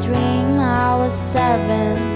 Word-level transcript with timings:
dream 0.00 0.58
I 0.58 0.96
was 0.96 1.12
seven. 1.12 2.07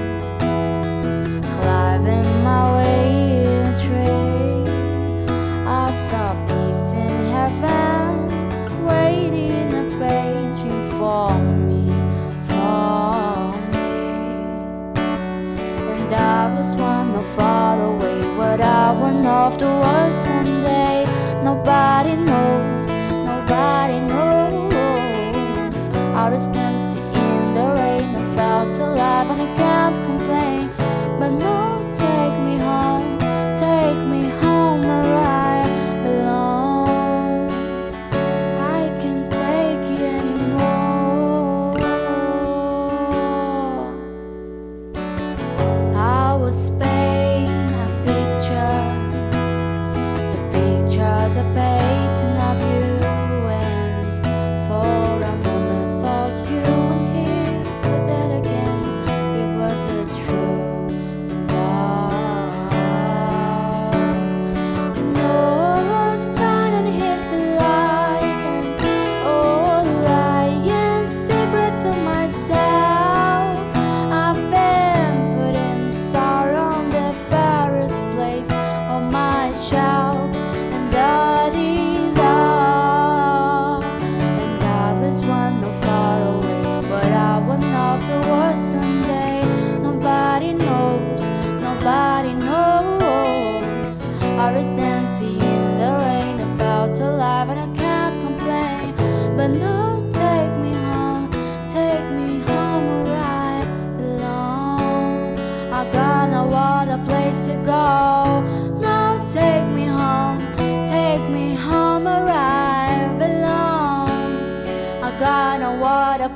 drive 29.24 29.38
and 29.38 29.42
I 29.42 29.56
can't 29.56 29.96
complain. 30.04 30.70
But 31.18 31.30
no, 31.30 31.90
take 31.92 32.44
me 32.44 32.58
home. 32.58 33.21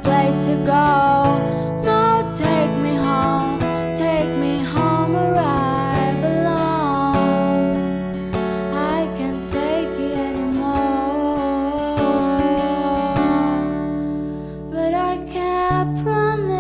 place 0.07 0.47
to 0.47 0.55
go. 0.65 0.87
No, 1.83 2.01
take 2.37 2.73
me 2.85 2.95
home, 2.95 3.59
take 3.97 4.31
me 4.45 4.55
home 4.75 5.13
where 5.15 5.37
I 5.37 6.15
belong. 6.27 7.17
I 8.73 9.09
can't 9.19 9.45
take 9.59 9.95
it 10.07 10.17
anymore, 10.31 11.97
but 14.71 14.93
I 14.95 15.15
kept 15.39 15.97
running 16.11 16.57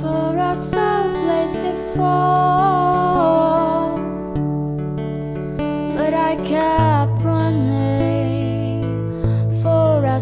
for 0.00 0.36
a 0.50 0.54
soft 0.54 1.14
place 1.24 1.56
to 1.64 1.72
fall. 1.94 2.28
But 5.96 6.12
I 6.12 6.36
running 7.24 8.82
for 9.62 10.04
a 10.04 10.20